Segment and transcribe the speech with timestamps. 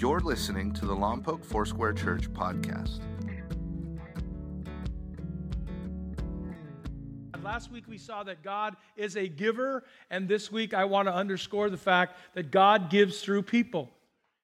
[0.00, 3.00] You're listening to the Lompoc Foursquare Church podcast.
[7.42, 11.12] Last week we saw that God is a giver, and this week I want to
[11.12, 13.90] underscore the fact that God gives through people.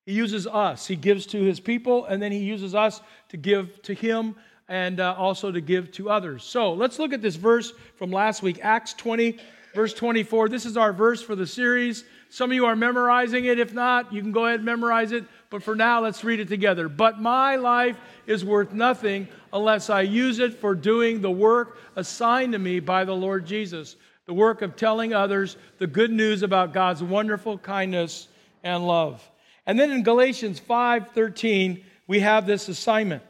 [0.04, 3.00] He uses us, He gives to His people, and then He uses us
[3.30, 4.36] to give to Him
[4.68, 6.44] and uh, also to give to others.
[6.44, 9.38] So let's look at this verse from last week, Acts 20,
[9.74, 10.50] verse 24.
[10.50, 12.04] This is our verse for the series.
[12.28, 13.58] Some of you are memorizing it.
[13.58, 15.24] If not, you can go ahead and memorize it.
[15.50, 16.88] But for now, let's read it together.
[16.88, 17.96] But my life
[18.26, 23.04] is worth nothing unless I use it for doing the work assigned to me by
[23.04, 23.96] the Lord Jesus,
[24.26, 28.28] the work of telling others the good news about God's wonderful kindness
[28.64, 29.22] and love.
[29.66, 33.22] And then in Galatians 5:13, we have this assignment.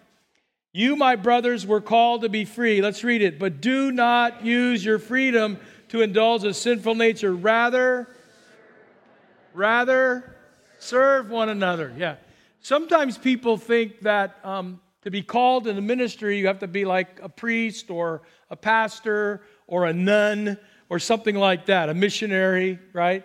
[0.73, 2.83] You, my brothers, were called to be free.
[2.83, 3.39] Let's read it.
[3.39, 7.35] But do not use your freedom to indulge a sinful nature.
[7.35, 8.09] Rather,
[9.55, 10.36] rather,
[10.87, 11.93] serve one another.
[11.97, 12.17] Yeah.
[12.61, 16.85] Sometimes people think that um, to be called in the ministry, you have to be
[16.85, 22.79] like a priest or a pastor or a nun or something like that, a missionary,
[22.93, 23.25] right?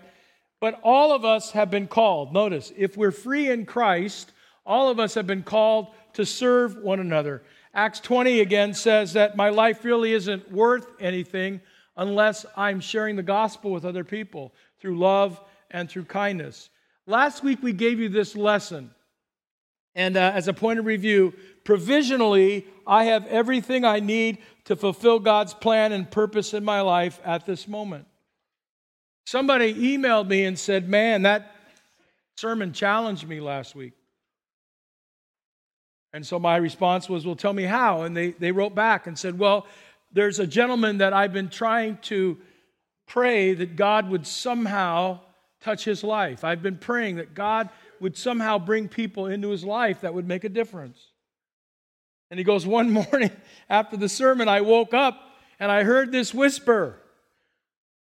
[0.60, 2.34] But all of us have been called.
[2.34, 4.32] Notice, if we're free in Christ,
[4.66, 7.44] all of us have been called to serve one another.
[7.74, 11.62] Acts 20 again says that my life really isn't worth anything
[11.96, 16.70] unless I'm sharing the gospel with other people through love and through kindness.
[17.12, 18.90] Last week we gave you this lesson.
[19.96, 21.34] And uh, as a point of review,
[21.66, 27.20] provisionally, I have everything I need to fulfill God's plan and purpose in my life
[27.26, 28.06] at this moment.
[29.26, 31.54] Somebody emailed me and said, Man, that
[32.38, 33.92] sermon challenged me last week.
[36.14, 38.04] And so my response was, Well, tell me how.
[38.04, 39.68] And they, they wrote back and said, Well,
[40.14, 42.38] there's a gentleman that I've been trying to
[43.06, 45.20] pray that God would somehow
[45.62, 46.44] touch his life.
[46.44, 50.44] I've been praying that God would somehow bring people into his life that would make
[50.44, 51.00] a difference.
[52.30, 53.32] And he goes, One morning
[53.70, 55.20] after the sermon, I woke up
[55.60, 56.98] and I heard this whisper.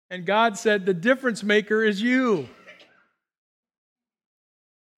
[0.10, 2.48] And God said, The difference maker is you.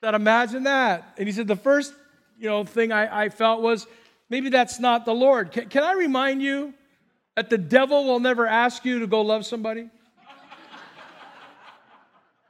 [0.02, 1.16] That imagine that.
[1.18, 1.94] And he said, The first
[2.38, 3.88] you know, thing I, I felt was
[4.30, 5.52] maybe that's not the Lord.
[5.52, 6.74] Can, can I remind you
[7.36, 9.90] that the devil will never ask you to go love somebody?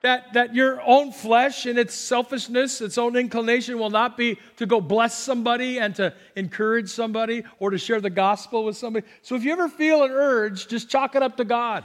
[0.01, 4.65] That, that your own flesh and its selfishness, its own inclination will not be to
[4.65, 9.05] go bless somebody and to encourage somebody or to share the gospel with somebody.
[9.21, 11.83] So if you ever feel an urge, just chalk it up to God.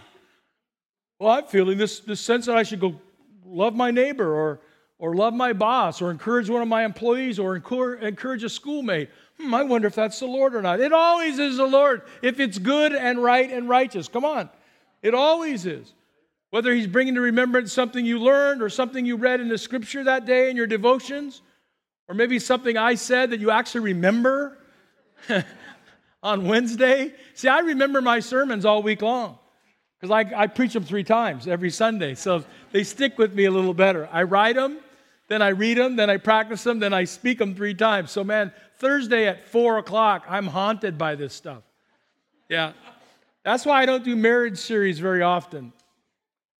[1.18, 3.00] Well, I'm feeling this, this sense that I should go
[3.44, 4.60] love my neighbor or
[4.98, 9.10] or love my boss or encourage one of my employees or encourage a schoolmate.
[9.38, 10.80] Hmm, I wonder if that's the Lord or not.
[10.80, 14.08] It always is the Lord if it's good and right and righteous.
[14.08, 14.48] Come on.
[15.02, 15.92] It always is.
[16.54, 20.04] Whether he's bringing to remembrance something you learned or something you read in the scripture
[20.04, 21.42] that day in your devotions,
[22.06, 24.56] or maybe something I said that you actually remember
[26.22, 27.12] on Wednesday.
[27.34, 29.36] See, I remember my sermons all week long
[29.98, 32.14] because I, I preach them three times every Sunday.
[32.14, 34.08] So they stick with me a little better.
[34.12, 34.78] I write them,
[35.26, 38.12] then I read them, then I practice them, then I speak them three times.
[38.12, 41.64] So, man, Thursday at four o'clock, I'm haunted by this stuff.
[42.48, 42.74] Yeah.
[43.42, 45.72] That's why I don't do marriage series very often,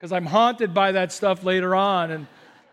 [0.04, 2.10] because I'm haunted by that stuff later on.
[2.10, 2.26] And,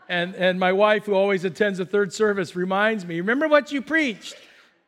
[0.10, 3.82] and, and my wife, who always attends the third service, reminds me, Remember what you
[3.82, 4.36] preached?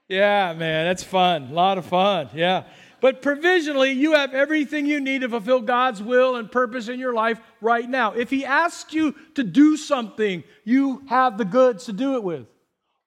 [0.10, 1.44] Yeah, man, that's fun.
[1.44, 2.28] A lot of fun.
[2.34, 2.66] Yeah.
[3.00, 7.14] But provisionally, you have everything you need to fulfill God's will and purpose in your
[7.14, 8.12] life right now.
[8.12, 12.46] If He asks you to do something, you have the goods to do it with.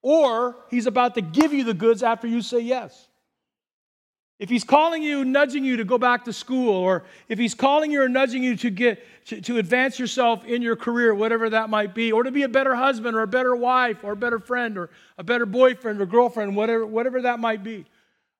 [0.00, 3.05] Or He's about to give you the goods after you say yes.
[4.38, 7.90] If he's calling you, nudging you to go back to school, or if he's calling
[7.90, 11.70] you or nudging you to get to, to, advance yourself in your career, whatever that
[11.70, 14.38] might be, or to be a better husband or a better wife or a better
[14.38, 17.86] friend or a better boyfriend or girlfriend, whatever, whatever that might be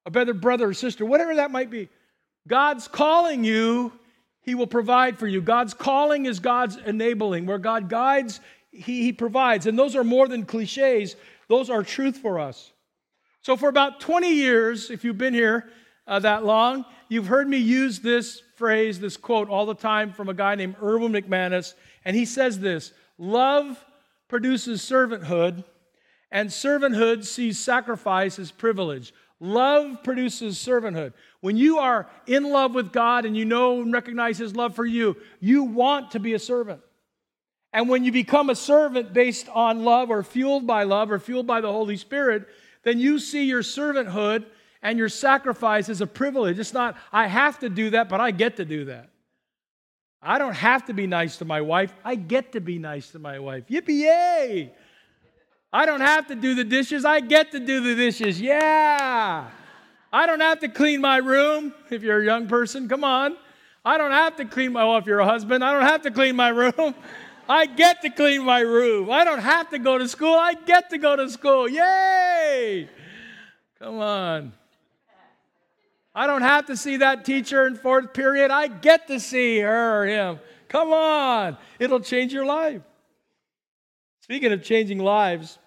[0.04, 1.88] a better brother or sister, whatever that might be.
[2.46, 3.92] God's calling you,
[4.42, 5.40] He will provide for you.
[5.40, 7.46] God's calling is God's enabling.
[7.46, 8.40] Where God guides,
[8.70, 9.66] He, he provides.
[9.66, 11.16] And those are more than cliches,
[11.48, 12.72] those are truth for us.
[13.42, 15.68] So, for about 20 years, if you've been here
[16.06, 20.28] uh, that long, you've heard me use this phrase, this quote, all the time from
[20.28, 21.74] a guy named Erwin McManus.
[22.04, 23.84] And he says this Love
[24.28, 25.64] produces servanthood,
[26.30, 29.12] and servanthood sees sacrifice as privilege.
[29.38, 31.12] Love produces servanthood.
[31.40, 34.86] When you are in love with God and you know and recognize His love for
[34.86, 36.80] you, you want to be a servant.
[37.72, 41.46] And when you become a servant based on love or fueled by love or fueled
[41.46, 42.46] by the Holy Spirit,
[42.84, 44.46] then you see your servanthood
[44.86, 46.60] and your sacrifice is a privilege.
[46.60, 49.10] It's not, I have to do that, but I get to do that.
[50.22, 51.92] I don't have to be nice to my wife.
[52.04, 53.64] I get to be nice to my wife.
[53.66, 54.72] Yippee yay!
[55.72, 57.04] I don't have to do the dishes.
[57.04, 58.40] I get to do the dishes.
[58.40, 59.48] Yeah.
[60.12, 62.88] I don't have to clean my room if you're a young person.
[62.88, 63.36] Come on.
[63.84, 66.12] I don't have to clean my, well, if you're a husband, I don't have to
[66.12, 66.94] clean my room.
[67.48, 69.10] I get to clean my room.
[69.10, 70.34] I don't have to go to school.
[70.34, 71.68] I get to go to school.
[71.68, 72.88] Yay!
[73.80, 74.52] Come on.
[76.16, 78.50] I don't have to see that teacher in fourth period.
[78.50, 80.40] I get to see her or him.
[80.66, 81.58] Come on.
[81.78, 82.80] It'll change your life.
[84.22, 85.58] Speaking of changing lives,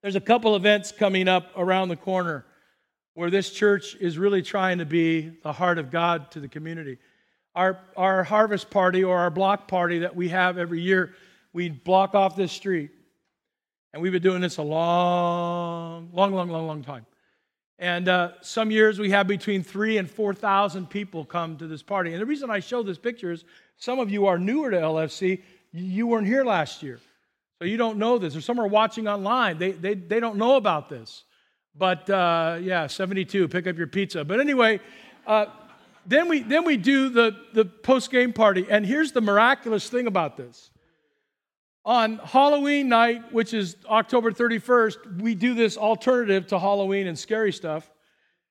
[0.00, 2.46] there's a couple events coming up around the corner
[3.14, 6.98] where this church is really trying to be the heart of God to the community.
[7.56, 11.14] Our, our harvest party or our block party that we have every year,
[11.52, 12.92] we block off this street.
[13.92, 17.06] And we've been doing this a long, long, long, long, long time.
[17.78, 22.12] And uh, some years we have between three and 4,000 people come to this party.
[22.12, 23.44] And the reason I show this picture is
[23.76, 25.42] some of you are newer to LFC.
[25.72, 26.98] You weren't here last year.
[27.58, 28.34] So you don't know this.
[28.34, 29.58] Or some are watching online.
[29.58, 31.24] They, they, they don't know about this.
[31.76, 34.24] But uh, yeah, 72, pick up your pizza.
[34.24, 34.80] But anyway,
[35.26, 35.46] uh,
[36.04, 38.66] then, we, then we do the, the post game party.
[38.68, 40.70] And here's the miraculous thing about this
[41.84, 47.52] on Halloween night, which is October 31st, we do this alternative to Halloween and scary
[47.52, 47.90] stuff.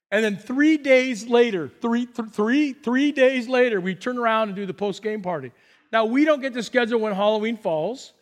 [0.10, 4.56] And then three days later, three, th- three, three days later, we turn around and
[4.56, 5.52] do the post game party.
[5.92, 8.14] Now, we don't get to schedule when Halloween falls,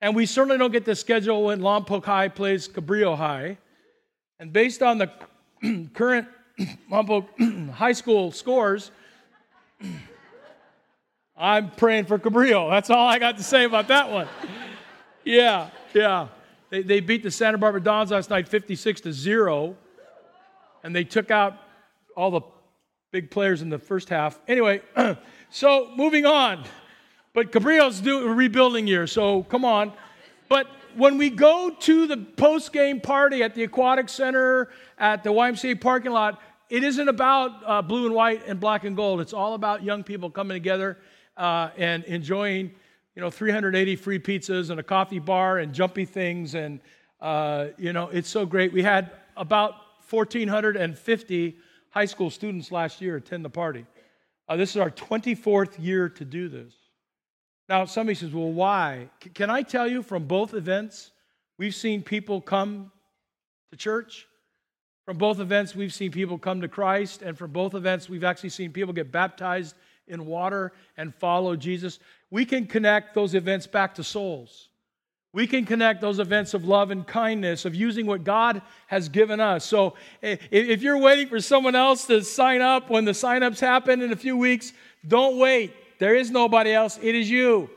[0.00, 3.58] and we certainly don't get to schedule when Lompoc High plays Cabrillo High.
[4.38, 5.10] And based on the
[5.94, 6.28] current
[6.90, 8.90] Lompoc High School scores,
[11.40, 12.70] I'm praying for Cabrillo.
[12.70, 14.28] That's all I got to say about that one.
[15.24, 16.28] Yeah, yeah.
[16.68, 19.74] They, they beat the Santa Barbara Dons last night 56 to 0,
[20.84, 21.56] and they took out
[22.14, 22.42] all the
[23.10, 24.38] big players in the first half.
[24.48, 24.82] Anyway,
[25.50, 26.62] so moving on.
[27.32, 29.94] But Cabrillo's doing a rebuilding year, so come on.
[30.50, 35.30] But when we go to the post game party at the Aquatic Center, at the
[35.30, 36.38] YMCA parking lot,
[36.68, 39.22] it isn't about uh, blue and white and black and gold.
[39.22, 40.98] It's all about young people coming together
[41.36, 42.72] uh, and enjoying,
[43.14, 46.54] you know, 380 free pizzas and a coffee bar and jumpy things.
[46.54, 46.80] And,
[47.20, 48.72] uh, you know, it's so great.
[48.72, 49.74] We had about
[50.08, 51.56] 1,450
[51.90, 53.86] high school students last year attend the party.
[54.48, 56.74] Uh, this is our 24th year to do this.
[57.68, 59.08] Now, somebody says, well, why?
[59.22, 61.12] C- can I tell you from both events,
[61.56, 62.90] we've seen people come
[63.70, 64.26] to church?
[65.04, 67.22] From both events, we've seen people come to Christ.
[67.22, 69.76] And from both events, we've actually seen people get baptized
[70.06, 71.98] in water and follow Jesus,
[72.30, 74.68] we can connect those events back to souls.
[75.32, 79.38] We can connect those events of love and kindness, of using what God has given
[79.38, 79.64] us.
[79.64, 84.12] So if you're waiting for someone else to sign up when the sign-ups happen in
[84.12, 84.72] a few weeks,
[85.06, 85.72] don't wait.
[86.00, 87.70] There is nobody else, it is you.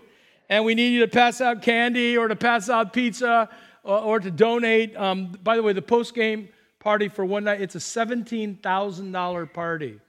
[0.49, 3.49] And we need you to pass out candy or to pass out pizza
[3.83, 4.95] or, or to donate.
[4.97, 6.49] Um, by the way, the post game
[6.79, 9.99] party for one night, it's a $17,000 party.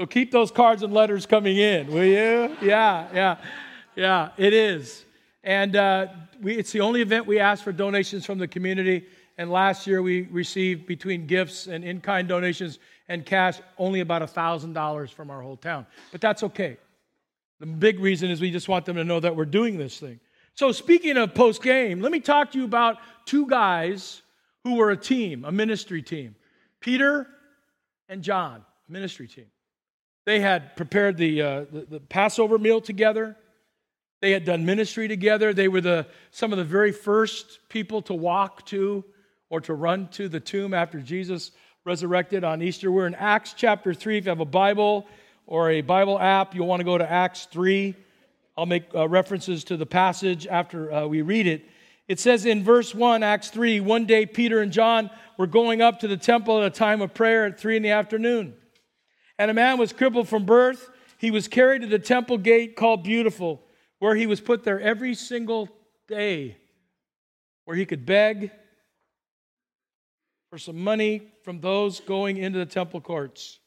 [0.00, 2.56] So keep those cards and letters coming in, will you?
[2.62, 3.36] Yeah, yeah,
[3.94, 5.04] yeah, it is.
[5.44, 6.08] And uh,
[6.40, 9.06] we, it's the only event we ask for donations from the community.
[9.38, 12.78] And last year we received between gifts and in kind donations
[13.08, 15.86] and cash only about $1,000 from our whole town.
[16.10, 16.76] But that's okay.
[17.60, 20.18] The big reason is we just want them to know that we're doing this thing.
[20.54, 24.22] So, speaking of post game, let me talk to you about two guys
[24.64, 26.34] who were a team, a ministry team
[26.80, 27.26] Peter
[28.08, 29.46] and John, ministry team.
[30.24, 33.36] They had prepared the, uh, the, the, Passover meal together.
[34.20, 35.52] They had done ministry together.
[35.52, 39.04] They were the, some of the very first people to walk to
[39.50, 41.50] or to run to the tomb after Jesus
[41.84, 42.92] resurrected on Easter.
[42.92, 44.18] We're in Acts chapter 3.
[44.18, 45.06] If you have a Bible
[45.46, 47.96] or a Bible app, you'll want to go to Acts 3.
[48.56, 51.64] I'll make uh, references to the passage after uh, we read it.
[52.06, 56.00] It says in verse 1, Acts 3, one day Peter and John were going up
[56.00, 58.54] to the temple at a time of prayer at 3 in the afternoon.
[59.42, 60.88] And a man was crippled from birth.
[61.18, 63.60] He was carried to the temple gate called Beautiful,
[63.98, 65.68] where he was put there every single
[66.06, 66.56] day,
[67.64, 68.52] where he could beg
[70.48, 73.58] for some money from those going into the temple courts.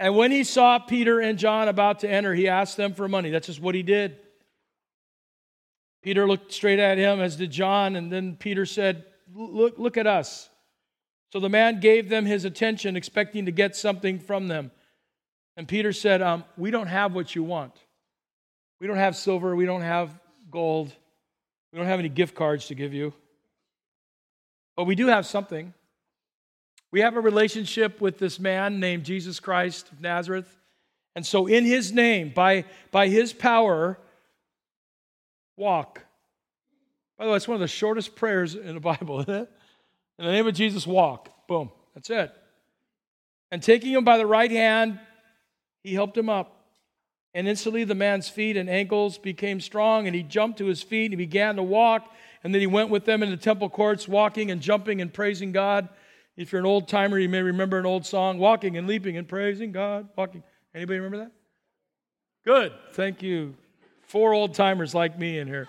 [0.00, 3.30] And when he saw Peter and John about to enter, he asked them for money.
[3.30, 4.16] That's just what he did.
[6.02, 10.08] Peter looked straight at him, as did John, and then Peter said, Look, look at
[10.08, 10.50] us.
[11.32, 14.70] So the man gave them his attention, expecting to get something from them.
[15.56, 17.72] And Peter said, um, We don't have what you want.
[18.80, 19.56] We don't have silver.
[19.56, 20.10] We don't have
[20.50, 20.92] gold.
[21.72, 23.14] We don't have any gift cards to give you.
[24.76, 25.72] But we do have something.
[26.90, 30.58] We have a relationship with this man named Jesus Christ of Nazareth.
[31.16, 33.98] And so, in his name, by, by his power,
[35.56, 36.02] walk.
[37.16, 39.50] By the way, it's one of the shortest prayers in the Bible, isn't it?
[40.22, 41.30] In the name of Jesus, walk.
[41.48, 41.72] Boom.
[41.96, 42.32] That's it.
[43.50, 45.00] And taking him by the right hand,
[45.82, 46.64] he helped him up.
[47.34, 51.06] And instantly the man's feet and ankles became strong, and he jumped to his feet
[51.06, 52.08] and he began to walk.
[52.44, 55.50] And then he went with them in the temple courts, walking and jumping and praising
[55.50, 55.88] God.
[56.36, 59.26] If you're an old timer, you may remember an old song, walking and leaping and
[59.26, 60.08] praising God.
[60.14, 60.44] Walking.
[60.72, 61.32] Anybody remember that?
[62.44, 62.72] Good.
[62.92, 63.56] Thank you.
[64.06, 65.66] Four old timers like me in here.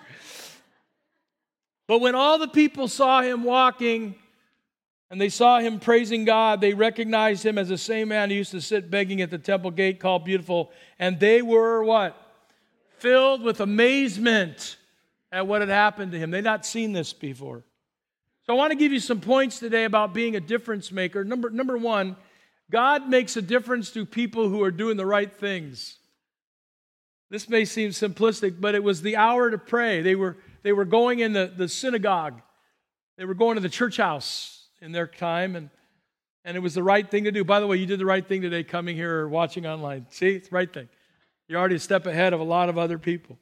[1.88, 4.14] But when all the people saw him walking
[5.10, 8.50] and they saw him praising God, they recognized him as the same man who used
[8.52, 10.72] to sit begging at the temple gate called Beautiful.
[10.98, 12.16] And they were what?
[12.98, 14.76] Filled with amazement
[15.30, 16.30] at what had happened to him.
[16.30, 17.64] They'd not seen this before.
[18.46, 21.24] So I want to give you some points today about being a difference maker.
[21.24, 22.16] Number, number one,
[22.70, 25.98] God makes a difference to people who are doing the right things.
[27.30, 30.02] This may seem simplistic, but it was the hour to pray.
[30.02, 32.40] They were, they were going in the, the synagogue,
[33.16, 34.53] they were going to the church house
[34.84, 35.70] in their time, and,
[36.44, 37.42] and it was the right thing to do.
[37.42, 40.06] By the way, you did the right thing today coming here or watching online.
[40.10, 40.88] See, it's the right thing.
[41.48, 43.38] You're already a step ahead of a lot of other people.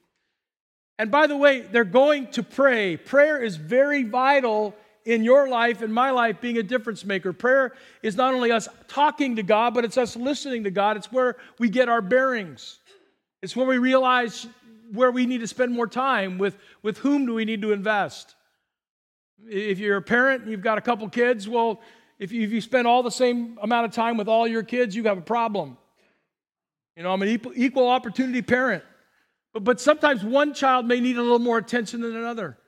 [1.01, 2.97] And by the way, they're going to pray.
[2.97, 7.33] Prayer is very vital in your life and my life being a difference maker.
[7.33, 7.73] Prayer
[8.05, 10.97] is not only us talking to God, but it's us listening to God.
[10.97, 12.79] It's where we get our bearings.
[13.43, 14.47] It's when we realize
[14.93, 18.37] where we need to spend more time with, with whom do we need to invest.
[19.49, 21.81] If you're a parent and you've got a couple kids, well,
[22.19, 24.95] if you, if you spend all the same amount of time with all your kids,
[24.95, 25.77] you have a problem.
[26.97, 28.85] You know, I'm an equal, equal opportunity parent.
[29.53, 32.59] But, but sometimes one child may need a little more attention than another.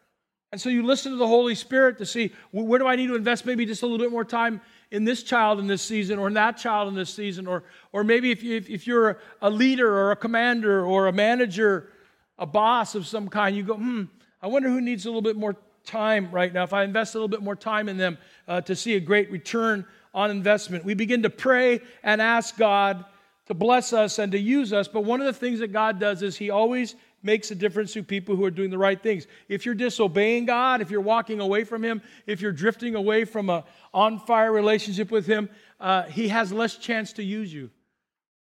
[0.52, 3.16] And so you listen to the Holy Spirit to see where do I need to
[3.16, 6.28] invest maybe just a little bit more time in this child in this season or
[6.28, 7.48] in that child in this season.
[7.48, 11.90] Or, or maybe if, you, if you're a leader or a commander or a manager,
[12.38, 14.04] a boss of some kind, you go, hmm,
[14.40, 16.64] I wonder who needs a little bit more time right now.
[16.64, 19.30] If I invest a little bit more time in them uh, to see a great
[19.30, 20.84] return on investment.
[20.84, 23.04] We begin to pray and ask God
[23.46, 24.88] to bless us and to use us.
[24.88, 28.02] But one of the things that God does is He always makes a difference to
[28.02, 29.26] people who are doing the right things.
[29.48, 33.50] If you're disobeying God, if you're walking away from Him, if you're drifting away from
[33.50, 35.48] a on fire relationship with Him,
[35.80, 37.70] uh, He has less chance to use you.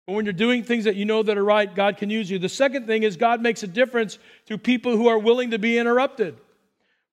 [0.07, 2.39] But when you're doing things that you know that are right, God can use you.
[2.39, 5.79] The second thing is God makes a difference to people who are willing to be
[5.79, 6.37] interrupted.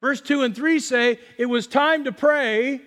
[0.02, 2.82] Verse 2 and 3 say, It was time to pray,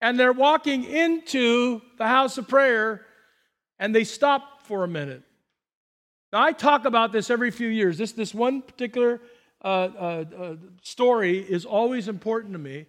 [0.00, 3.04] and they're walking into the house of prayer,
[3.78, 5.22] and they stop for a minute.
[6.32, 7.98] Now, I talk about this every few years.
[7.98, 9.20] This, this one particular
[9.62, 12.86] uh, uh, uh, story is always important to me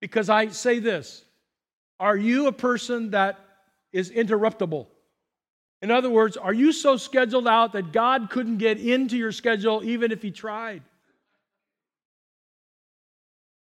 [0.00, 1.24] because I say this
[1.98, 3.38] Are you a person that
[3.92, 4.86] is interruptible?
[5.80, 9.82] In other words, are you so scheduled out that God couldn't get into your schedule
[9.82, 10.82] even if He tried?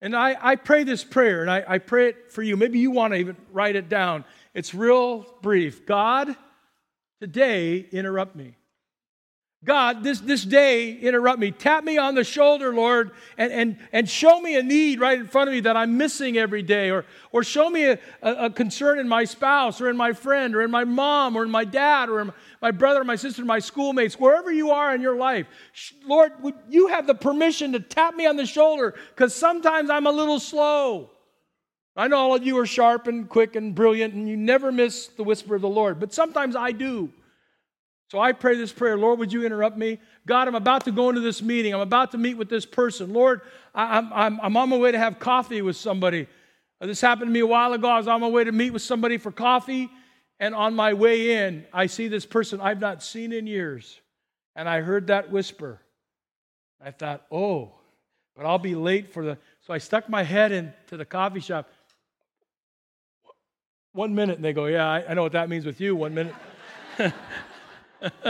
[0.06, 2.56] And I, I pray this prayer, and I, I pray it for you.
[2.56, 4.25] Maybe you want to even write it down.
[4.54, 5.84] It's real brief.
[5.84, 6.36] God,
[7.18, 8.54] today, interrupt me.
[9.66, 11.50] God, this, this day, interrupt me.
[11.50, 15.26] Tap me on the shoulder, Lord, and, and, and show me a need right in
[15.26, 16.92] front of me that I'm missing every day.
[16.92, 20.62] Or, or show me a, a, concern in my spouse, or in my friend, or
[20.62, 22.32] in my mom, or in my dad, or
[22.62, 25.49] my brother, my sister, my schoolmates, wherever you are in your life.
[26.04, 30.06] Lord, would you have the permission to tap me on the shoulder because sometimes I'm
[30.06, 31.11] a little slow.
[31.96, 35.08] I know all of you are sharp and quick and brilliant, and you never miss
[35.08, 37.11] the whisper of the Lord, but sometimes I do.
[38.08, 39.98] So I pray this prayer Lord, would you interrupt me?
[40.26, 41.75] God, I'm about to go into this meeting.
[41.75, 43.12] I'm about to meet with this person.
[43.12, 43.40] Lord,
[43.75, 46.28] I'm, I'm, I'm on my way to have coffee with somebody.
[46.80, 47.88] Uh, this happened to me a while ago.
[47.88, 49.90] I was on my way to meet with somebody for coffee,
[50.38, 54.00] and on my way in, I see this person I've not seen in years.
[54.54, 55.80] And I heard that whisper.
[56.82, 57.72] I thought, oh,
[58.36, 59.38] but I'll be late for the.
[59.66, 61.68] So I stuck my head into the coffee shop.
[63.92, 66.14] One minute, and they go, yeah, I, I know what that means with you, one
[66.14, 66.34] minute.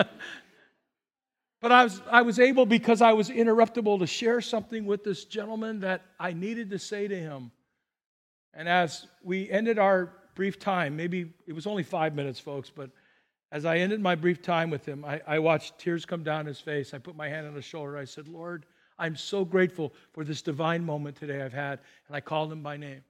[1.60, 5.24] but I was, I was able, because I was interruptible, to share something with this
[5.24, 7.50] gentleman that I needed to say to him.
[8.54, 12.90] And as we ended our brief time, maybe it was only five minutes, folks, but
[13.52, 16.60] as I ended my brief time with him, I, I watched tears come down his
[16.60, 16.92] face.
[16.92, 17.96] I put my hand on his shoulder.
[17.96, 18.66] I said, Lord,
[18.98, 21.78] I'm so grateful for this divine moment today I've had.
[22.08, 23.02] And I called him by name.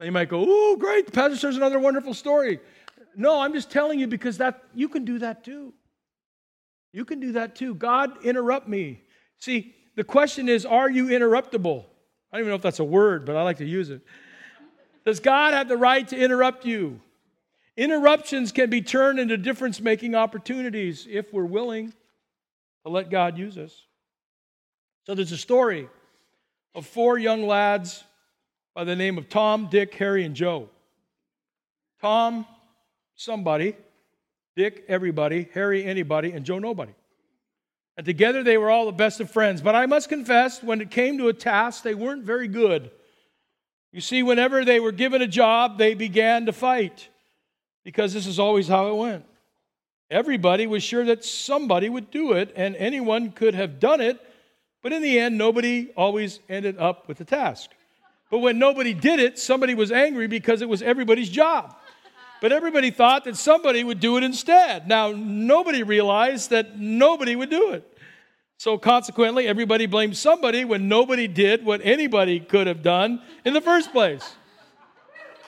[0.00, 2.60] And you might go, oh, great, pastor shares another wonderful story.
[3.18, 5.74] No, I'm just telling you because that you can do that too.
[6.92, 7.74] You can do that too.
[7.74, 9.02] God, interrupt me.
[9.38, 11.84] See, the question is, are you interruptible?
[12.32, 14.02] I don't even know if that's a word, but I like to use it.
[15.04, 17.00] Does God have the right to interrupt you?
[17.76, 21.92] Interruptions can be turned into difference making opportunities if we're willing.
[22.84, 23.84] to let God use us.
[25.06, 25.88] So there's a story
[26.76, 28.04] of four young lads
[28.76, 30.68] by the name of Tom, Dick, Harry, and Joe.
[32.00, 32.46] Tom,
[33.18, 33.74] somebody,
[34.56, 36.92] Dick, everybody, Harry, anybody, and Joe, nobody.
[37.96, 39.60] And together they were all the best of friends.
[39.60, 42.90] But I must confess, when it came to a task, they weren't very good.
[43.92, 47.08] You see, whenever they were given a job, they began to fight
[47.84, 49.24] because this is always how it went.
[50.10, 54.18] Everybody was sure that somebody would do it, and anyone could have done it,
[54.82, 57.70] but in the end, nobody always ended up with the task.
[58.30, 61.76] But when nobody did it, somebody was angry because it was everybody's job.
[62.40, 64.86] But everybody thought that somebody would do it instead.
[64.86, 67.98] Now, nobody realized that nobody would do it.
[68.58, 73.60] So, consequently, everybody blamed somebody when nobody did what anybody could have done in the
[73.60, 74.36] first place.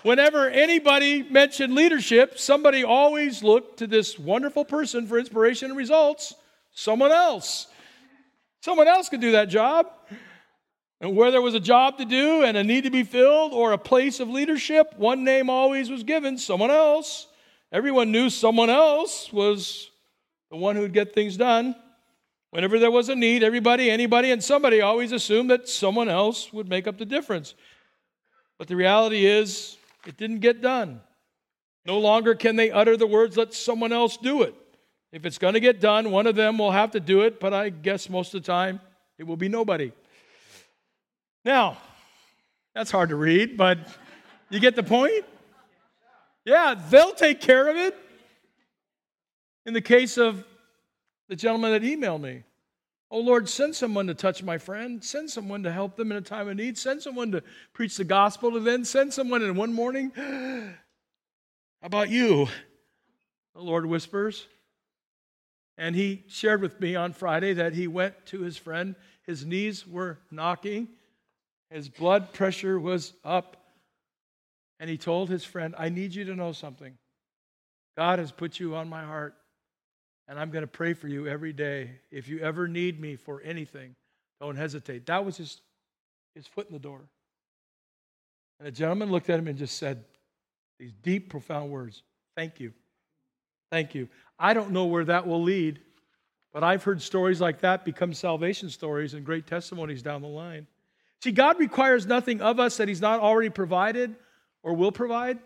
[0.02, 6.34] Whenever anybody mentioned leadership, somebody always looked to this wonderful person for inspiration and results
[6.72, 7.66] someone else.
[8.62, 9.86] Someone else could do that job.
[11.00, 13.72] And where there was a job to do and a need to be filled or
[13.72, 17.26] a place of leadership, one name always was given someone else.
[17.72, 19.90] Everyone knew someone else was
[20.50, 21.74] the one who'd get things done.
[22.50, 26.68] Whenever there was a need, everybody, anybody, and somebody always assumed that someone else would
[26.68, 27.54] make up the difference.
[28.58, 31.00] But the reality is, it didn't get done.
[31.86, 34.54] No longer can they utter the words, let someone else do it.
[35.12, 37.54] If it's going to get done, one of them will have to do it, but
[37.54, 38.80] I guess most of the time
[39.18, 39.92] it will be nobody.
[41.44, 41.78] Now,
[42.74, 43.78] that's hard to read, but
[44.50, 45.24] you get the point?
[46.44, 47.96] Yeah, they'll take care of it.
[49.66, 50.44] In the case of
[51.28, 52.42] the gentleman that emailed me,
[53.10, 56.22] oh Lord, send someone to touch my friend, send someone to help them in a
[56.22, 57.42] time of need, send someone to
[57.72, 60.12] preach the gospel to them, send someone in one morning.
[60.16, 62.48] How about you?
[63.54, 64.46] The Lord whispers.
[65.78, 68.94] And he shared with me on Friday that he went to his friend.
[69.22, 70.88] His knees were knocking.
[71.70, 73.56] His blood pressure was up.
[74.80, 76.96] And he told his friend, I need you to know something.
[77.96, 79.34] God has put you on my heart,
[80.26, 81.90] and I'm going to pray for you every day.
[82.10, 83.94] If you ever need me for anything,
[84.40, 85.04] don't hesitate.
[85.06, 85.60] That was his,
[86.34, 87.02] his foot in the door.
[88.58, 90.04] And the gentleman looked at him and just said
[90.78, 92.02] these deep, profound words
[92.36, 92.72] Thank you.
[93.70, 94.08] Thank you.
[94.38, 95.80] I don't know where that will lead,
[96.54, 100.66] but I've heard stories like that become salvation stories and great testimonies down the line.
[101.22, 104.14] See, God requires nothing of us that He's not already provided
[104.62, 105.38] or will provide.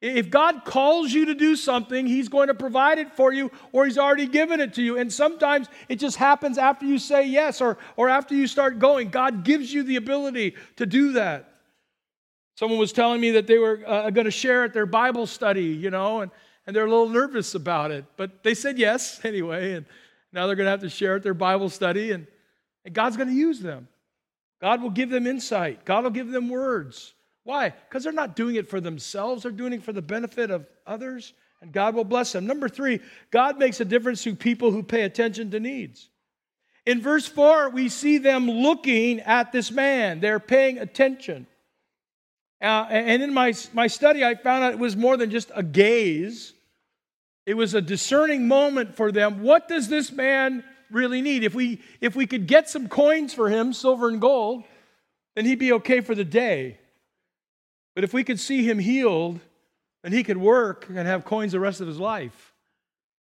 [0.00, 3.86] If God calls you to do something, He's going to provide it for you or
[3.86, 4.98] He's already given it to you.
[4.98, 9.08] And sometimes it just happens after you say yes or, or after you start going.
[9.10, 11.50] God gives you the ability to do that.
[12.56, 15.64] Someone was telling me that they were uh, going to share at their Bible study,
[15.64, 16.30] you know, and,
[16.66, 18.04] and they're a little nervous about it.
[18.16, 19.72] But they said yes anyway.
[19.72, 19.86] And
[20.32, 22.26] now they're going to have to share at their Bible study, and,
[22.84, 23.88] and God's going to use them.
[24.60, 27.14] God will give them insight, God will give them words.
[27.44, 27.70] Why?
[27.70, 31.34] Because they're not doing it for themselves, they're doing it for the benefit of others,
[31.60, 32.46] and God will bless them.
[32.46, 36.08] Number three, God makes a difference to people who pay attention to needs.
[36.86, 41.46] In verse 4, we see them looking at this man, they're paying attention.
[42.60, 45.62] Uh, and in my, my study, I found out it was more than just a
[45.62, 46.54] gaze.
[47.44, 49.42] It was a discerning moment for them.
[49.42, 51.44] What does this man really need.
[51.44, 54.64] If we, if we could get some coins for him, silver and gold,
[55.34, 56.78] then he'd be okay for the day.
[57.94, 59.40] But if we could see him healed,
[60.02, 62.52] then he could work and have coins the rest of his life.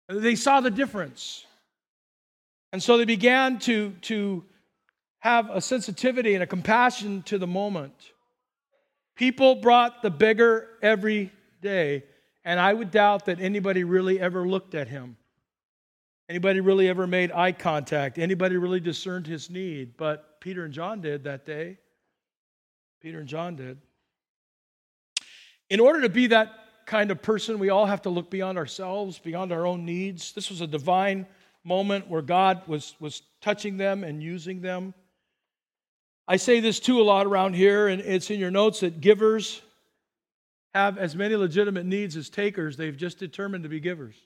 [0.08, 1.44] They saw the difference.
[2.72, 4.44] And so they began to, to
[5.20, 7.94] have a sensitivity and a compassion to the moment.
[9.16, 11.32] People brought the beggar every
[11.62, 12.04] day,
[12.44, 15.16] and I would doubt that anybody really ever looked at him.
[16.28, 18.18] Anybody really ever made eye contact?
[18.18, 19.96] Anybody really discerned his need?
[19.96, 21.78] But Peter and John did that day.
[23.00, 23.78] Peter and John did.
[25.70, 26.52] In order to be that
[26.86, 30.32] kind of person, we all have to look beyond ourselves, beyond our own needs.
[30.32, 31.26] This was a divine
[31.62, 34.94] moment where God was, was touching them and using them.
[36.28, 39.62] I say this too a lot around here, and it's in your notes that givers
[40.74, 42.76] have as many legitimate needs as takers.
[42.76, 44.16] They've just determined to be givers.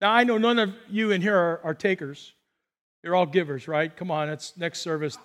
[0.00, 2.34] Now, I know none of you in here are, are takers.
[3.02, 3.94] You're all givers, right?
[3.94, 5.16] Come on, it's next service.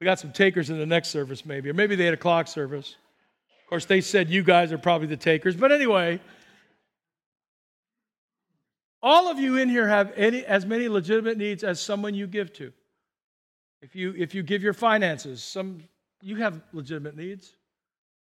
[0.00, 2.96] We got some takers in the next service, maybe, or maybe the 8 o'clock service.
[3.64, 5.56] Of course, they said you guys are probably the takers.
[5.56, 6.20] But anyway,
[9.02, 12.52] all of you in here have any, as many legitimate needs as someone you give
[12.54, 12.72] to.
[13.80, 15.82] If you, if you give your finances, some,
[16.20, 17.56] you have legitimate needs.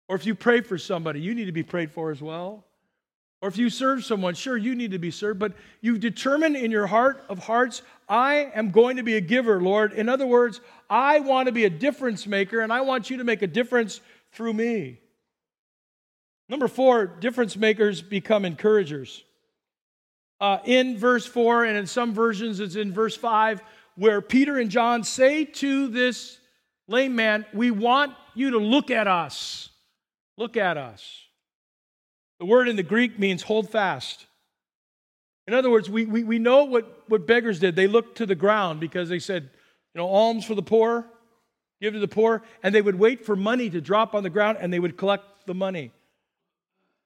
[0.10, 2.66] Or if you pray for somebody, you need to be prayed for as well.
[3.41, 6.71] Or if you serve someone, sure, you need to be served, but you determine in
[6.71, 9.93] your heart of hearts, I am going to be a giver, Lord.
[9.93, 13.23] In other words, I want to be a difference maker, and I want you to
[13.23, 15.00] make a difference through me.
[16.50, 19.23] Number four, difference makers become encouragers.
[20.39, 23.62] Uh, in verse 4, and in some versions it's in verse 5,
[23.95, 26.38] where Peter and John say to this
[26.88, 29.69] lame man, We want you to look at us.
[30.38, 31.27] Look at us.
[32.39, 34.26] The word in the Greek means hold fast.
[35.47, 37.76] In other words, we, we, we know what, what beggars did.
[37.76, 39.43] They looked to the ground because they said,
[39.93, 41.06] you know, alms for the poor,
[41.82, 44.58] give to the poor, and they would wait for money to drop on the ground
[44.60, 45.91] and they would collect the money.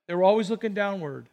[0.08, 1.30] They were always looking downward.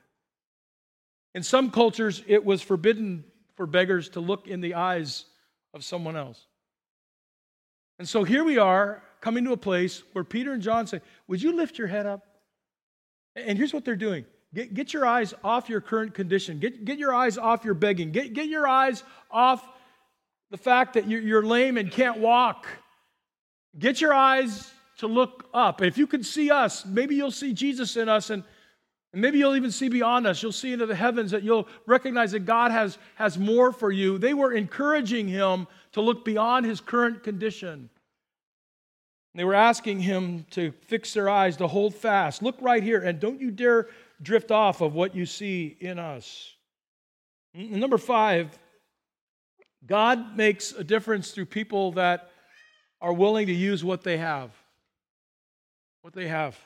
[1.35, 3.25] In some cultures, it was forbidden
[3.57, 5.25] for beggars to look in the eyes
[5.75, 6.47] of someone else.
[7.99, 11.43] And so here we are coming to a place where Peter and John say, Would
[11.43, 12.28] you lift your head up?
[13.47, 14.25] And here's what they're doing
[14.55, 18.13] get, get your eyes off your current condition, get, get your eyes off your begging,
[18.13, 19.67] get, get your eyes off
[20.51, 22.67] the fact that you're, you're lame and can't walk.
[23.79, 25.81] Get your eyes to look up.
[25.81, 28.43] And if you can see us, maybe you'll see Jesus in us and
[29.13, 30.43] and maybe you'll even see beyond us.
[30.43, 34.19] You'll see into the heavens that you'll recognize that God has, has more for you.
[34.19, 37.89] They were encouraging him to look beyond his current condition.
[39.35, 42.43] They were asking him to fix their eyes, to hold fast.
[42.43, 43.87] Look right here, and don't you dare
[44.21, 46.55] drift off of what you see in us.
[47.55, 48.59] Number five,
[49.87, 52.31] God makes a difference through people that
[53.01, 54.51] are willing to use what they have.
[56.03, 56.59] What they have.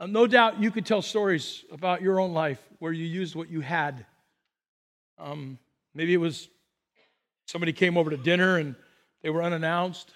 [0.00, 3.50] Um, no doubt you could tell stories about your own life where you used what
[3.50, 4.06] you had.
[5.18, 5.58] Um,
[5.94, 6.48] maybe it was
[7.46, 8.76] somebody came over to dinner and
[9.22, 10.12] they were unannounced.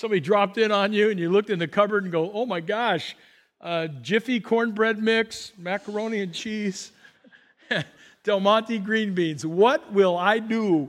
[0.00, 2.60] Somebody dropped in on you and you looked in the cupboard and go, oh my
[2.60, 3.14] gosh,
[3.60, 6.92] uh, Jiffy cornbread mix, macaroni and cheese,
[8.24, 9.44] Del Monte green beans.
[9.44, 10.88] What will I do?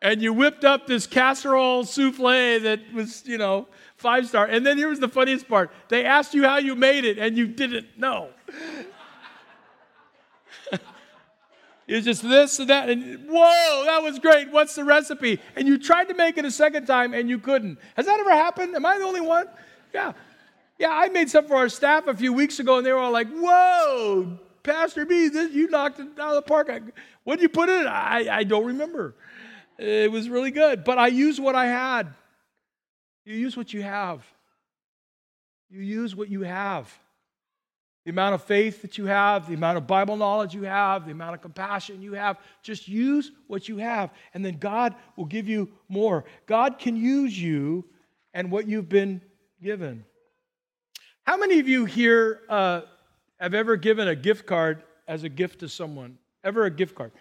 [0.00, 4.46] And you whipped up this casserole souffle that was, you know, five star.
[4.46, 7.46] And then here's the funniest part they asked you how you made it, and you
[7.46, 8.30] didn't know.
[11.96, 14.50] It's just this and that, and whoa, that was great.
[14.50, 15.40] What's the recipe?
[15.56, 17.78] And you tried to make it a second time, and you couldn't.
[17.96, 18.76] Has that ever happened?
[18.76, 19.46] Am I the only one?
[19.92, 20.12] Yeah.
[20.78, 23.12] Yeah, I made some for our staff a few weeks ago, and they were all
[23.12, 26.70] like, whoa, Pastor B, this, you knocked it out of the park.
[27.24, 27.86] What did you put in it?
[27.86, 29.14] I, I don't remember.
[29.76, 32.14] It was really good, but I used what I had.
[33.24, 34.24] You use what you have.
[35.70, 36.96] You use what you have.
[38.04, 41.12] The amount of faith that you have, the amount of Bible knowledge you have, the
[41.12, 45.48] amount of compassion you have, just use what you have, and then God will give
[45.48, 46.24] you more.
[46.46, 47.84] God can use you
[48.32, 49.20] and what you've been
[49.62, 50.04] given.
[51.24, 52.82] How many of you here uh,
[53.38, 56.16] have ever given a gift card as a gift to someone?
[56.42, 57.12] Ever a gift card?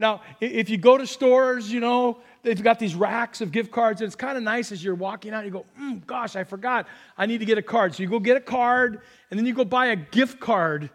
[0.00, 4.00] Now, if you go to stores, you know, they've got these racks of gift cards,
[4.00, 6.88] and it's kind of nice as you're walking out, you go, mm, gosh, I forgot,
[7.16, 7.94] I need to get a card.
[7.94, 10.90] So you go get a card, and then you go buy a gift card,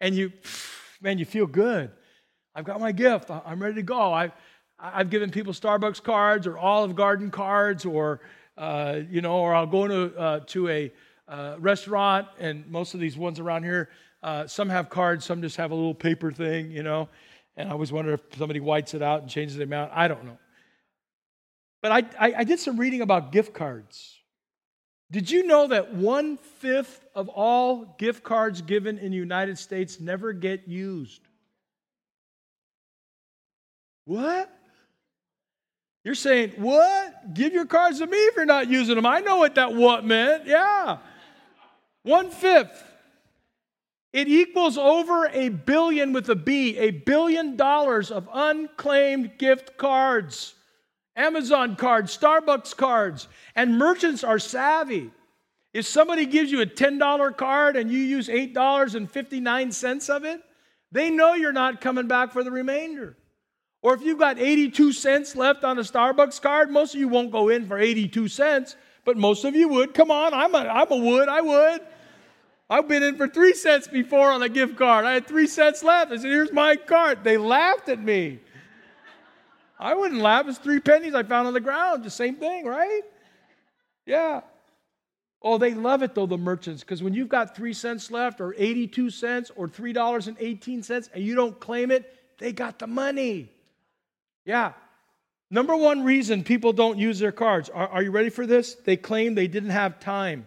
[0.00, 0.30] and you,
[1.00, 1.90] man, you feel good.
[2.54, 4.12] I've got my gift, I'm ready to go.
[4.12, 4.32] I've,
[4.78, 8.20] I've given people Starbucks cards or Olive Garden cards, or,
[8.58, 10.92] uh, you know, or I'll go to, uh, to a
[11.28, 13.88] uh, restaurant, and most of these ones around here,
[14.22, 17.08] uh, some have cards, some just have a little paper thing, you know.
[17.56, 19.92] And I always wonder if somebody whites it out and changes the amount.
[19.94, 20.38] I don't know.
[21.82, 24.18] But I, I, I did some reading about gift cards.
[25.10, 30.00] Did you know that one fifth of all gift cards given in the United States
[30.00, 31.20] never get used?
[34.06, 34.50] What?
[36.04, 37.34] You're saying, what?
[37.34, 39.06] Give your cards to me if you're not using them.
[39.06, 40.46] I know what that what meant.
[40.46, 40.98] Yeah.
[42.02, 42.82] One fifth.
[44.14, 50.54] It equals over a billion with a B, a billion dollars of unclaimed gift cards,
[51.16, 55.10] Amazon cards, Starbucks cards, and merchants are savvy.
[55.72, 60.40] If somebody gives you a $10 card and you use $8.59 of it,
[60.92, 63.16] they know you're not coming back for the remainder.
[63.82, 67.32] Or if you've got 82 cents left on a Starbucks card, most of you won't
[67.32, 69.92] go in for 82 cents, but most of you would.
[69.92, 71.80] Come on, I'm a, I'm a would, I would.
[72.68, 75.04] I've been in for three cents before on a gift card.
[75.04, 76.12] I had three cents left.
[76.12, 77.22] I said, Here's my card.
[77.22, 78.40] They laughed at me.
[79.78, 80.48] I wouldn't laugh.
[80.48, 82.04] It's three pennies I found on the ground.
[82.04, 83.02] The same thing, right?
[84.06, 84.40] Yeah.
[85.42, 88.54] Oh, they love it though, the merchants, because when you've got three cents left, or
[88.56, 93.50] 82 cents, or $3.18, and you don't claim it, they got the money.
[94.46, 94.72] Yeah.
[95.50, 97.68] Number one reason people don't use their cards.
[97.68, 98.74] Are, are you ready for this?
[98.74, 100.46] They claim they didn't have time.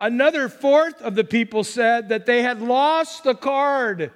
[0.00, 4.12] Another fourth of the people said that they had lost the card,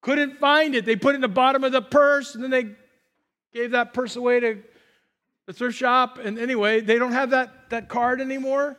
[0.00, 0.84] couldn't find it.
[0.84, 2.66] They put it in the bottom of the purse, and then they
[3.54, 4.62] gave that purse away to
[5.46, 6.18] the thrift shop.
[6.18, 8.76] And anyway, they don't have that, that card anymore.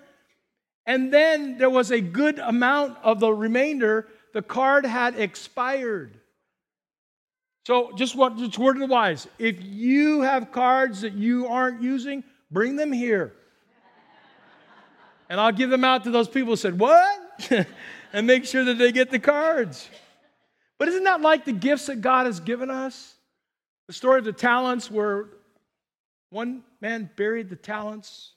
[0.86, 4.08] And then there was a good amount of the remainder.
[4.34, 6.20] The card had expired.
[7.66, 9.28] So just what just word of the wise.
[9.40, 13.34] If you have cards that you aren't using, bring them here.
[15.34, 17.50] And I'll give them out to those people who said, What?
[18.14, 19.90] and make sure that they get the cards.
[20.78, 23.16] But isn't that like the gifts that God has given us?
[23.88, 25.30] The story of the talents where
[26.30, 28.34] one man buried the talents,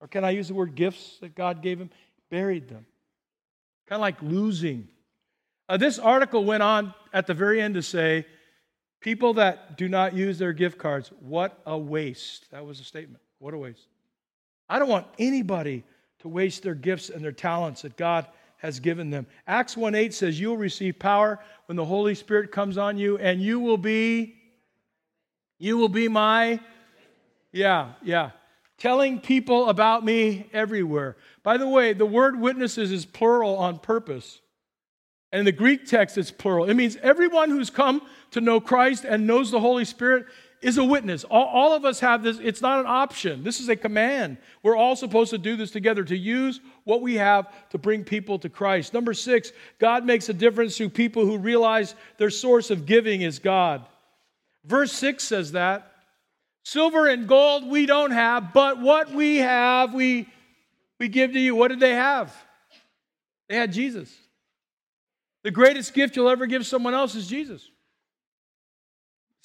[0.00, 1.90] or can I use the word gifts that God gave him?
[2.28, 2.86] Buried them.
[3.86, 4.88] Kind of like losing.
[5.68, 8.26] Uh, this article went on at the very end to say,
[8.98, 12.50] people that do not use their gift cards, what a waste.
[12.50, 13.22] That was a statement.
[13.38, 13.86] What a waste.
[14.68, 15.84] I don't want anybody
[16.20, 18.26] to waste their gifts and their talents that God
[18.58, 19.26] has given them.
[19.46, 23.18] Acts 1 8 says, You will receive power when the Holy Spirit comes on you,
[23.18, 24.36] and you will be,
[25.58, 26.60] you will be my
[27.52, 28.30] yeah, yeah.
[28.78, 31.16] Telling people about me everywhere.
[31.42, 34.40] By the way, the word witnesses is plural on purpose.
[35.32, 36.68] And in the Greek text, it's plural.
[36.68, 38.02] It means everyone who's come
[38.32, 40.26] to know Christ and knows the Holy Spirit
[40.60, 41.24] is a witness.
[41.24, 42.38] All, all, of us have this.
[42.42, 43.42] It's not an option.
[43.42, 44.36] This is a command.
[44.62, 48.38] We're all supposed to do this together to use what we have to bring people
[48.40, 48.92] to Christ.
[48.92, 53.38] Number six, God makes a difference through people who realize their source of giving is
[53.38, 53.86] God.
[54.64, 55.90] Verse six says that.
[56.62, 60.28] Silver and gold we don't have, but what we have, we,
[60.98, 61.54] we give to you.
[61.54, 62.34] What did they have?
[63.48, 64.14] They had Jesus.
[65.42, 67.69] The greatest gift you'll ever give someone else is Jesus.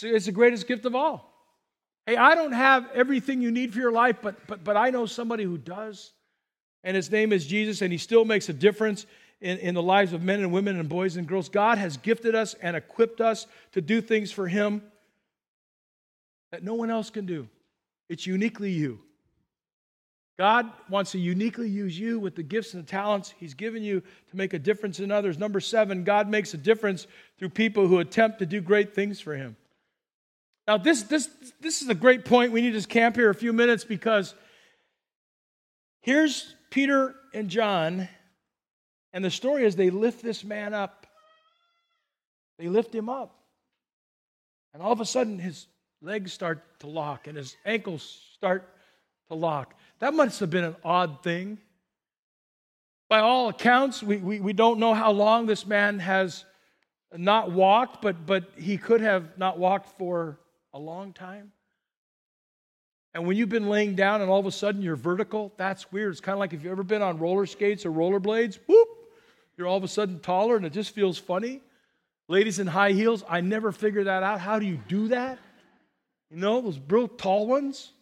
[0.02, 1.32] It's the greatest gift of all.
[2.06, 5.06] Hey, I don't have everything you need for your life, but, but, but I know
[5.06, 6.14] somebody who does.
[6.84, 9.08] And his name is Jesus, and he still makes a difference
[9.42, 11.50] in, in the lives of men and women and boys and girls.
[11.50, 14.84] God has gifted us and equipped us to do things for him
[16.52, 17.48] that no one else can do.
[18.08, 19.00] It's uniquely you.
[20.38, 24.02] God wants to uniquely use you with the gifts and the talents He's given you
[24.02, 25.38] to make a difference in others.
[25.38, 27.08] Number seven, God makes a difference
[27.40, 29.56] through people who attempt to do great things for Him.
[30.68, 32.52] Now, this, this, this is a great point.
[32.52, 34.34] We need to camp here a few minutes because
[36.02, 38.08] here's Peter and John,
[39.14, 41.06] and the story is they lift this man up.
[42.58, 43.38] They lift him up.
[44.74, 45.68] And all of a sudden, his
[46.02, 48.68] legs start to lock and his ankles start
[49.28, 49.76] to lock.
[50.00, 51.60] That must have been an odd thing.
[53.08, 56.44] By all accounts, we, we, we don't know how long this man has
[57.16, 60.40] not walked, but, but he could have not walked for
[60.76, 61.54] a long time.
[63.14, 66.12] And when you've been laying down and all of a sudden you're vertical, that's weird.
[66.12, 68.90] It's kind of like if you've ever been on roller skates or rollerblades, whoop,
[69.58, 71.62] you're all of a sudden taller and it just feels funny.
[72.28, 74.42] Ladies in high heels, I never figured that out.
[74.42, 75.40] How do you do that?
[76.30, 77.94] You know, those real tall ones.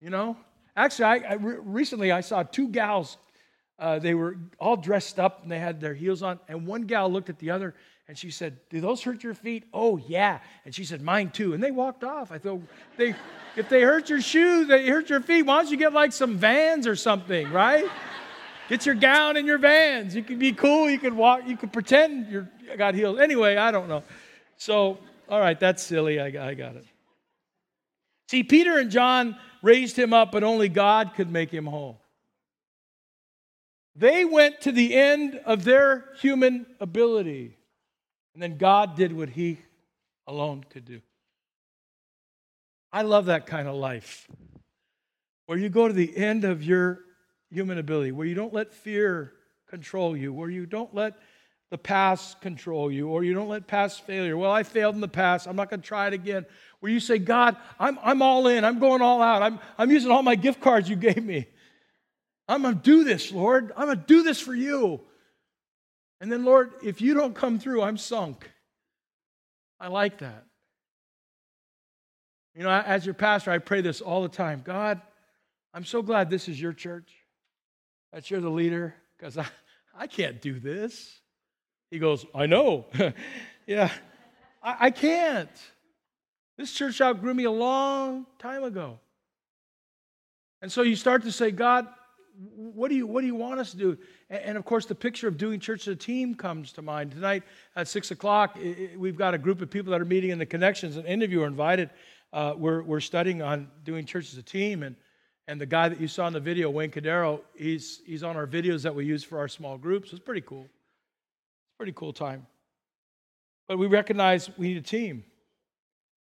[0.00, 0.36] You know,
[0.76, 3.16] actually, I, I re- recently I saw two gals.
[3.76, 6.38] Uh, they were all dressed up and they had their heels on.
[6.46, 7.74] And one gal looked at the other
[8.08, 11.52] and she said, "Do those hurt your feet?" "Oh yeah." And she said, "Mine too."
[11.52, 12.32] And they walked off.
[12.32, 12.62] I thought,
[12.96, 13.14] they,
[13.54, 15.42] if they hurt your shoes, they hurt your feet.
[15.42, 17.88] Why don't you get like some Vans or something, right?
[18.68, 20.14] Get your gown and your Vans.
[20.14, 20.90] You could be cool.
[20.90, 21.46] You could walk.
[21.46, 23.20] You could pretend you got healed.
[23.20, 24.02] Anyway, I don't know.
[24.56, 26.18] So, all right, that's silly.
[26.20, 26.86] I, I got it.
[28.28, 32.00] See, Peter and John raised him up, but only God could make him whole.
[33.96, 37.56] They went to the end of their human ability,
[38.38, 39.58] and then God did what he
[40.28, 41.00] alone could do.
[42.92, 44.28] I love that kind of life
[45.46, 47.00] where you go to the end of your
[47.50, 49.32] human ability, where you don't let fear
[49.68, 51.14] control you, where you don't let
[51.72, 54.36] the past control you, or you don't let past failure.
[54.36, 55.48] Well, I failed in the past.
[55.48, 56.46] I'm not going to try it again.
[56.78, 58.64] Where you say, God, I'm, I'm all in.
[58.64, 59.42] I'm going all out.
[59.42, 61.48] I'm, I'm using all my gift cards you gave me.
[62.46, 63.72] I'm going to do this, Lord.
[63.76, 65.00] I'm going to do this for you.
[66.20, 68.50] And then, Lord, if you don't come through, I'm sunk.
[69.80, 70.44] I like that.
[72.54, 75.00] You know, as your pastor, I pray this all the time God,
[75.72, 77.12] I'm so glad this is your church,
[78.12, 79.46] that you're the leader, because I,
[79.96, 81.20] I can't do this.
[81.90, 82.86] He goes, I know.
[83.66, 83.90] yeah,
[84.62, 85.50] I, I can't.
[86.56, 88.98] This church outgrew me a long time ago.
[90.60, 91.86] And so you start to say, God,
[92.38, 93.98] what do you, what do you want us to do?
[94.30, 97.12] And, and of course, the picture of doing church as a team comes to mind.
[97.12, 97.42] Tonight
[97.74, 98.56] at 6 o'clock,
[98.96, 101.32] we've got a group of people that are meeting in the connections, and any of
[101.32, 101.90] you are invited.
[102.32, 104.82] Uh, we're, we're studying on doing church as a team.
[104.82, 104.94] And,
[105.48, 108.46] And the guy that you saw in the video, Wayne Cordeiro, he's, he's on our
[108.46, 110.12] videos that we use for our small groups.
[110.12, 110.64] It's pretty cool.
[110.64, 112.46] It's pretty cool time.
[113.66, 115.24] But we recognize we need a team.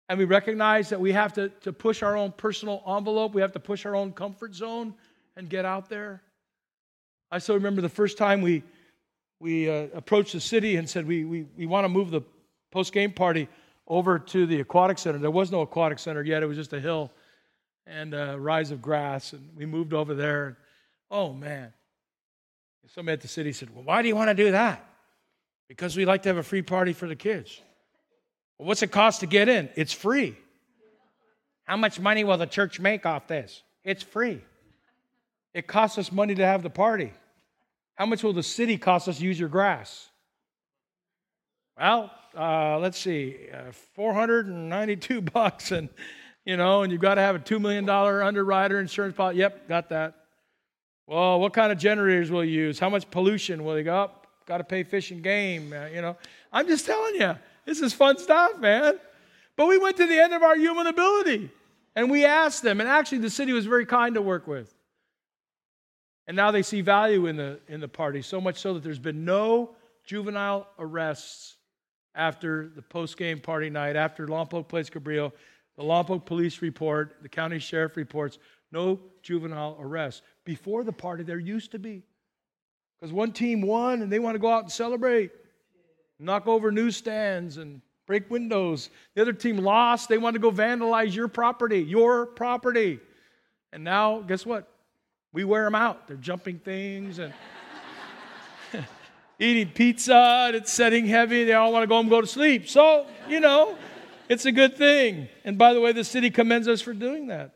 [0.10, 3.34] And we recognize that we have to, to push our own personal envelope.
[3.34, 4.94] We have to push our own comfort zone
[5.36, 6.22] and get out there.
[7.32, 8.64] I still remember the first time we,
[9.40, 12.22] we uh, approached the city and said, we, we, we want to move the
[12.72, 13.48] post game party
[13.88, 15.18] over to the aquatic center.
[15.18, 17.12] There was no aquatic center yet, it was just a hill
[17.86, 19.34] and a rise of grass.
[19.34, 20.58] And we moved over there.
[21.12, 21.74] Oh, man.
[22.88, 24.86] Somebody at the city said, Well, why do you want to do that?
[25.68, 27.62] Because we like to have a free party for the kids.
[28.58, 29.70] Well, what's it cost to get in?
[29.76, 30.36] It's free.
[31.64, 33.64] How much money will the church make off this?
[33.84, 34.42] It's free.
[35.54, 37.14] It costs us money to have the party.
[37.96, 40.10] How much will the city cost us to use your grass?
[41.78, 45.90] Well, uh, let's see, uh, 492 bucks, and
[46.46, 49.40] you know, and you've got to have a $2 million underwriter insurance policy.
[49.40, 50.16] Yep, got that.
[51.08, 52.80] Well, what kind of generators will you use?
[52.80, 54.28] How much pollution will you go up?
[54.46, 56.18] Got to pay fish and game, uh, you know.
[56.52, 57.36] I'm just telling you,
[57.66, 59.00] this is fun stuff, man.
[59.56, 61.50] But we went to the end of our human ability
[61.96, 64.74] and we asked them, and actually the city was very kind to work with.
[66.28, 69.00] And now they see value in the, in the party, so much so that there's
[69.00, 71.58] been no juvenile arrests
[72.16, 75.32] after the post game party night, after Lompoc plays Cabrillo.
[75.78, 78.38] The Lompoc police report, the county sheriff reports,
[78.72, 80.22] no juvenile arrests.
[80.46, 82.04] Before the party, there used to be.
[83.00, 85.32] Because one team won and they want to go out and celebrate,
[86.20, 88.90] knock over newsstands and break windows.
[89.16, 93.00] The other team lost, they want to go vandalize your property, your property.
[93.72, 94.73] And now, guess what?
[95.34, 96.08] We wear them out.
[96.08, 97.34] They're jumping things and
[99.40, 101.44] eating pizza and it's setting heavy.
[101.44, 102.70] They all want to go home and go to sleep.
[102.70, 103.76] So, you know.
[104.30, 105.28] It's a good thing.
[105.44, 107.52] And by the way, the city commends us for doing that.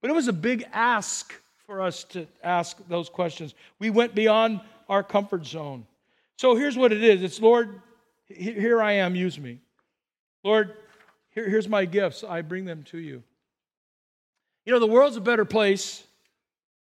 [0.00, 1.32] But it was a big ask
[1.66, 3.54] for us to ask those questions.
[3.78, 5.86] We went beyond our comfort zone.
[6.36, 7.80] So here's what it is it's Lord,
[8.26, 9.58] here I am, use me.
[10.44, 10.74] Lord,
[11.30, 12.24] here, here's my gifts.
[12.24, 13.22] I bring them to you.
[14.64, 16.04] You know, the world's a better place.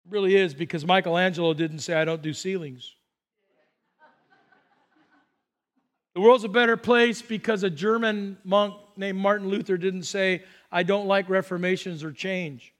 [0.09, 2.95] Really is because Michelangelo didn't say, I don't do ceilings.
[6.13, 10.83] The world's a better place because a German monk named Martin Luther didn't say, I
[10.83, 12.73] don't like reformations or change.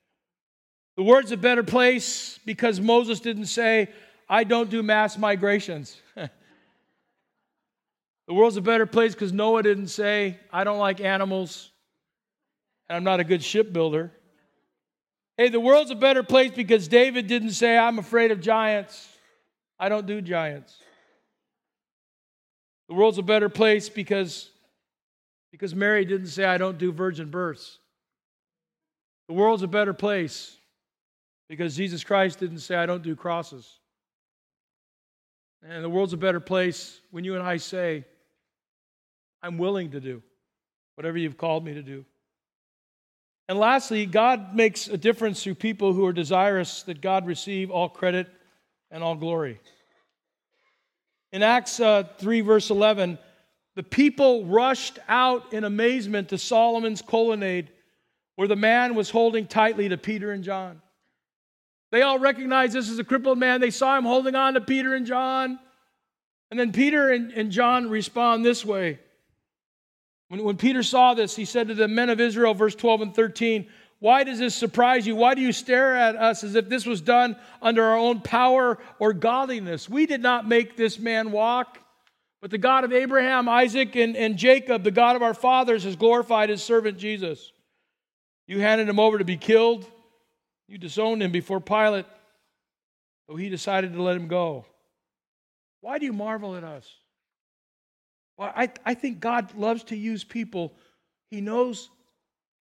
[0.95, 3.89] The world's a better place because Moses didn't say,
[4.29, 6.01] I don't do mass migrations.
[6.15, 6.29] the
[8.29, 11.71] world's a better place because Noah didn't say, I don't like animals
[12.87, 14.11] and I'm not a good shipbuilder.
[15.37, 19.07] Hey, the world's a better place because David didn't say, I'm afraid of giants.
[19.77, 20.77] I don't do giants.
[22.87, 24.49] The world's a better place because,
[25.51, 27.79] because Mary didn't say, I don't do virgin births.
[29.27, 30.55] The world's a better place
[31.49, 33.79] because Jesus Christ didn't say, I don't do crosses.
[35.67, 38.05] And the world's a better place when you and I say,
[39.41, 40.21] I'm willing to do
[40.95, 42.05] whatever you've called me to do.
[43.47, 47.89] And lastly, God makes a difference through people who are desirous that God receive all
[47.89, 48.27] credit
[48.89, 49.59] and all glory.
[51.31, 53.19] In Acts uh, 3, verse 11,
[53.75, 57.69] the people rushed out in amazement to Solomon's colonnade
[58.35, 60.81] where the man was holding tightly to Peter and John.
[61.91, 63.61] They all recognized this as a crippled man.
[63.61, 65.59] They saw him holding on to Peter and John.
[66.51, 68.99] And then Peter and, and John respond this way.
[70.27, 73.15] When, when Peter saw this, he said to the men of Israel, verse 12 and
[73.15, 73.67] 13,
[73.99, 75.15] why does this surprise you?
[75.15, 78.77] Why do you stare at us as if this was done under our own power
[78.99, 79.89] or godliness?
[79.89, 81.79] We did not make this man walk,
[82.41, 85.95] but the God of Abraham, Isaac, and, and Jacob, the God of our fathers, has
[85.95, 87.51] glorified his servant Jesus.
[88.47, 89.89] You handed him over to be killed.
[90.67, 92.05] You disowned him before Pilate,
[93.27, 94.65] though he decided to let him go.
[95.81, 96.91] Why do you marvel at us?
[98.37, 100.73] Well, I, I think God loves to use people.
[101.29, 101.89] He knows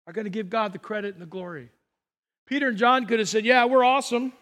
[0.06, 1.70] are going to give God the credit and the glory.
[2.46, 4.32] Peter and John could have said, Yeah, we're awesome.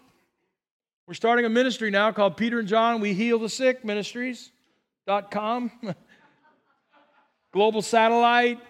[1.08, 5.70] We're starting a ministry now called Peter and John We Heal the Sick Ministries.com.
[7.52, 8.60] Global satellite.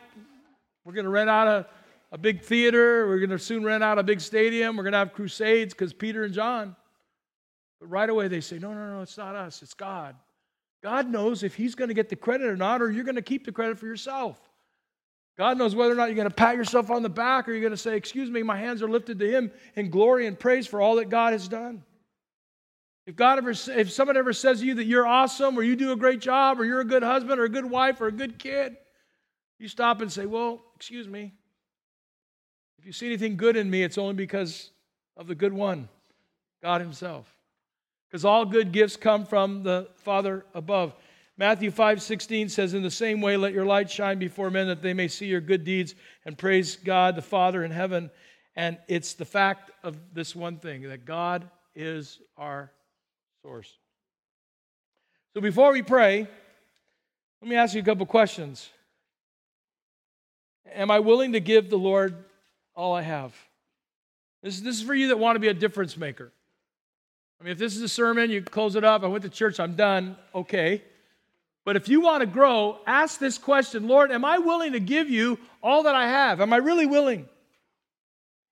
[0.85, 1.67] We're going to rent out a,
[2.13, 3.07] a big theater.
[3.09, 4.77] We're going to soon rent out a big stadium.
[4.77, 6.77] We're going to have crusades because Peter and John.
[7.81, 10.15] But right away they say, No, no, no, it's not us, it's God.
[10.83, 13.23] God knows if He's going to get the credit or not, or you're going to
[13.23, 14.39] keep the credit for yourself.
[15.37, 17.61] God knows whether or not you're going to pat yourself on the back or you're
[17.61, 20.67] going to say, Excuse me, my hands are lifted to Him in glory and praise
[20.67, 21.83] for all that God has done.
[23.07, 25.93] If God ever, if someone ever says to you that you're awesome or you do
[25.93, 28.39] a great job or you're a good husband or a good wife or a good
[28.39, 28.77] kid,
[29.59, 31.35] you stop and say, Well, excuse me.
[32.79, 34.71] If you see anything good in me, it's only because
[35.17, 35.89] of the good one,
[36.63, 37.36] God Himself.
[38.09, 40.95] Because all good gifts come from the Father above.
[41.39, 44.83] Matthew 5 16 says, In the same way, let your light shine before men that
[44.83, 45.95] they may see your good deeds
[46.25, 48.11] and praise God the Father in heaven.
[48.55, 52.73] And it's the fact of this one thing that God is our
[53.43, 53.71] source.
[55.35, 56.27] So before we pray,
[57.43, 58.71] let me ask you a couple questions.
[60.73, 62.25] Am I willing to give the Lord
[62.75, 63.35] all I have?
[64.43, 66.33] This, this is for you that want to be a difference maker.
[67.41, 69.03] I mean, if this is a sermon, you close it up.
[69.03, 70.17] I went to church, I'm done.
[70.35, 70.83] Okay.
[71.65, 75.11] But if you want to grow, ask this question Lord, am I willing to give
[75.11, 76.41] you all that I have?
[76.41, 77.29] Am I really willing?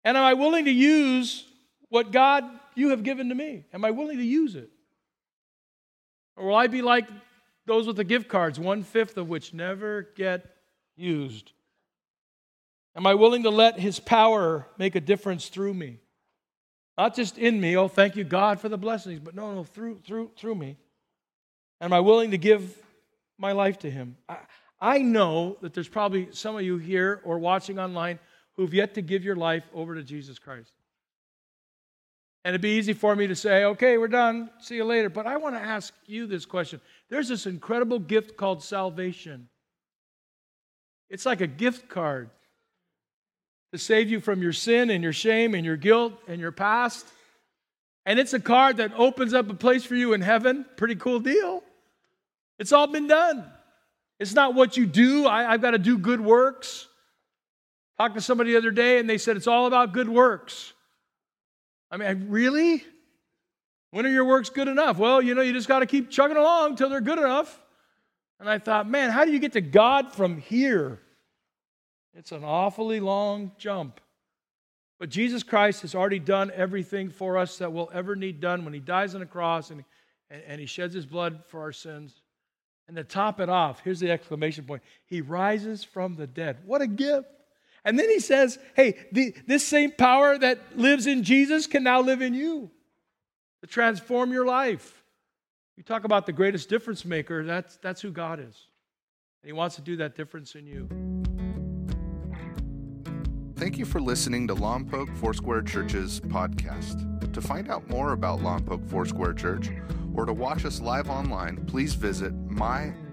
[0.04, 1.46] And am I willing to use
[1.88, 3.64] what God you have given to me?
[3.72, 4.70] Am I willing to use it?
[6.36, 7.08] Or will I be like
[7.66, 10.44] those with the gift cards, one fifth of which never get
[10.96, 11.52] used?
[12.96, 16.00] Am I willing to let His power make a difference through me?
[16.96, 20.00] Not just in me, oh, thank you, God, for the blessings, but no, no, through,
[20.04, 20.76] through, through me.
[21.80, 22.76] Am I willing to give
[23.36, 24.16] my life to Him?
[24.28, 24.38] I,
[24.80, 28.18] I know that there's probably some of you here or watching online
[28.56, 30.72] who've yet to give your life over to Jesus Christ.
[32.44, 35.08] And it'd be easy for me to say, okay, we're done, see you later.
[35.08, 36.80] But I want to ask you this question.
[37.08, 39.48] There's this incredible gift called salvation.
[41.08, 42.30] It's like a gift card
[43.74, 47.04] to save you from your sin and your shame and your guilt and your past.
[48.06, 50.64] And it's a card that opens up a place for you in heaven.
[50.76, 51.60] Pretty cool deal.
[52.60, 53.44] It's all been done.
[54.20, 55.26] It's not what you do.
[55.26, 56.86] I, have got to do good works.
[57.98, 60.72] Talked to somebody the other day and they said it's all about good works.
[61.90, 62.84] I mean, really?
[63.90, 64.98] When are your works good enough?
[64.98, 67.60] Well, you know, you just got to keep chugging along till they're good enough.
[68.38, 71.00] And I thought, man, how do you get to God from here?
[72.16, 74.00] It's an awfully long jump.
[74.98, 78.72] But Jesus Christ has already done everything for us that we'll ever need done when
[78.72, 79.84] he dies on the cross and,
[80.30, 82.20] and, and he sheds his blood for our sins.
[82.86, 86.58] And to top it off, here's the exclamation point He rises from the dead.
[86.64, 87.28] What a gift.
[87.84, 92.00] And then he says, hey, the, this same power that lives in Jesus can now
[92.00, 92.70] live in you
[93.60, 95.02] to transform your life.
[95.76, 98.68] You talk about the greatest difference maker, that's, that's who God is.
[99.42, 101.33] And he wants to do that difference in you.
[103.56, 107.32] Thank you for listening to Lompoc Foursquare Church's podcast.
[107.32, 109.70] To find out more about Lompoc Foursquare Church
[110.14, 113.04] or to watch us live online, please visit mylfc.com.